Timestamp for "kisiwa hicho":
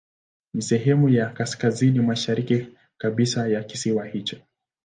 3.63-4.37